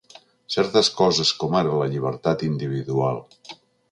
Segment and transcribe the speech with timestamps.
[0.53, 3.21] Certes coses com ara la llibertat individual